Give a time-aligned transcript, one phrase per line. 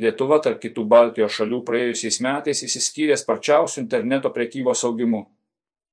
[0.00, 5.26] Lietuva tarp kitų Baltijos šalių praėjusiais metais įsiskyrė sparčiausių interneto prekybos augimu.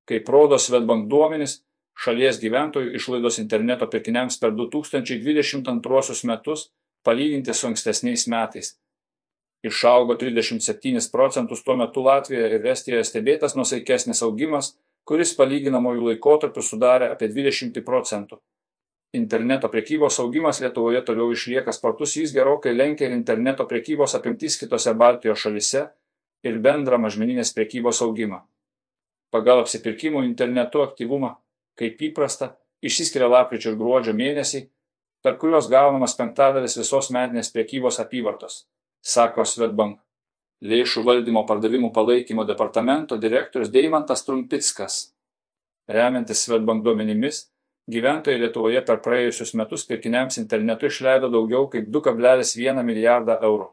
[0.08, 1.58] Kaip rodo Svetbank duomenys,
[2.00, 6.70] šalies gyventojų išlaidos interneto pirkiniams per 2022 metus
[7.04, 8.78] palyginti su ankstesniais metais.
[9.68, 17.12] Išaugo 37 procentus tuo metu Latvijoje ir Estijoje stebėtas nusaikesnis augimas, kuris palyginamojų laikotarpių sudarė
[17.12, 18.40] apie 20 procentų.
[19.14, 24.94] Interneto prekybos augimas Lietuvoje toliau išlieka spartus, jis gerokai lenkia ir interneto prekybos apimtis kitose
[24.94, 25.88] Baltijos šalise
[26.46, 28.44] ir bendrą mažmeninės prekybos augimą.
[29.34, 31.34] Pagal apsipirkimų internetu aktyvumą,
[31.78, 32.54] kaip įprasta,
[32.86, 34.68] išsiskiria lapkričio ir gruodžio mėnesiai,
[35.26, 38.64] per kuriuos gaunamas penktadalis visos metinės prekybos apyvartos,
[39.02, 40.00] sako Svetbank.
[40.62, 44.98] Lėšų valdymo pardavimų palaikymo departamento direktorius Deimantas Trumpickas.
[45.90, 47.48] Remiantis Svetbank duomenimis,
[47.90, 53.66] Gyventojai Lietuvoje per praėjusius metus pirkiniams internetu išleido daugiau kaip 2,1 milijardą eurų.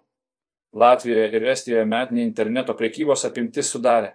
[0.72, 4.14] Latvijoje ir Estijoje metinė interneto prekybos apimtis sudarė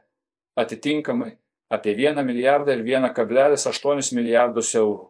[0.58, 1.36] atitinkamai
[1.78, 5.06] apie 1 milijardą ir 1,8 milijardus eurų.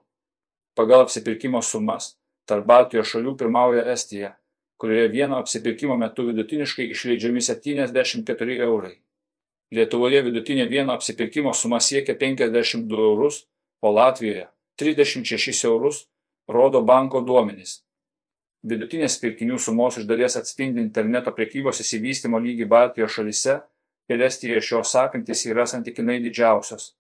[0.75, 2.17] Pagal apsipirkimo sumas
[2.47, 4.35] tarp Baltijos šalių pirmauja Estija,
[4.81, 8.97] kurioje vieno apsipirkimo metu vidutiniškai išleidžiami 74 eurai.
[9.71, 13.45] Lietuvoje vidutinė vieno apsipirkimo suma siekia 52 eurus,
[13.81, 14.49] o Latvijoje
[14.81, 16.03] 36 eurus
[16.49, 17.79] rodo banko duomenys.
[18.67, 23.57] Vidutinės pirkinių sumos iš dalies atspindi interneto prekybos įsivystymo lygį Baltijos šalise
[24.11, 26.91] ir Estijoje šios apimtis yra santykinai didžiausios.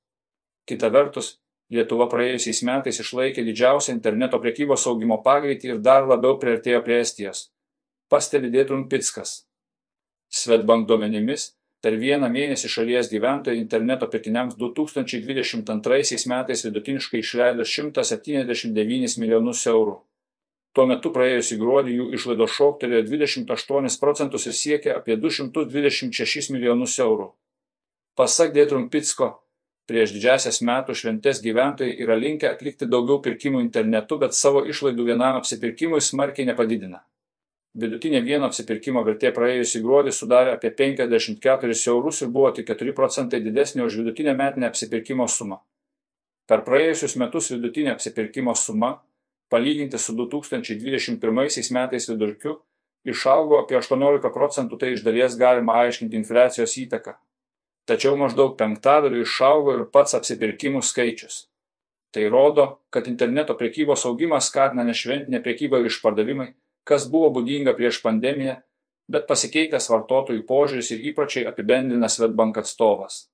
[0.65, 1.35] Kita vertus,
[1.71, 7.45] Lietuva praėjusiais metais išlaikė didžiausią interneto prekybos augimo pagreitį ir dar labiau priartėjo prie Estijos.
[8.11, 9.45] Pastebi Dėtrumpickas.
[10.27, 19.65] Svetbank duomenimis Per vieną mėnesį šalies gyventojai interneto pirkiniams 2022 metais vidutiniškai išleido 179 milijonus
[19.71, 19.95] eurų.
[20.77, 27.31] Tuo metu praėjusį gruodį jų išlaidos šoktelėjo 28 procentus ir siekė apie 226 milijonus eurų.
[28.15, 29.31] Pasak Dėtrumpicko,
[29.89, 35.41] prieš didžiasias metų šventes gyventojai yra linkę atlikti daugiau pirkimų internetu, bet savo išlaidų vienam
[35.41, 37.01] apsipirkimui smarkiai nepadidina.
[37.71, 43.39] Vidutinė vieno apsipirkimo vertė praėjusį gruodį sudarė apie 54 eurus ir buvo tik 4 procentai
[43.45, 45.61] didesnė už vidutinę metinę apsipirkimo sumą.
[46.51, 48.97] Per praėjusius metus vidutinė apsipirkimo suma,
[49.47, 52.57] palyginti su 2021 metais vidurkiu,
[53.07, 57.15] išaugo apie 18 procentų, tai iš dalies galima aiškinti infliacijos įtaką.
[57.87, 61.45] Tačiau maždaug penktadaliu išaugo ir pats apsipirkimų skaičius.
[62.11, 66.49] Tai rodo, kad interneto prekybos augimas skatina nešventinę prekybą ir išpardavimai,
[66.87, 68.57] kas buvo būdinga prieš pandemiją,
[69.11, 73.30] bet pasikeitęs vartotojų požiūris ir įpročiai apibendrina Svetbank atstovas.